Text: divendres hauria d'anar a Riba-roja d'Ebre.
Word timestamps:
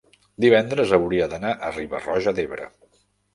divendres 0.45 0.93
hauria 0.97 1.27
d'anar 1.33 1.51
a 1.51 1.69
Riba-roja 1.77 2.35
d'Ebre. 2.41 2.67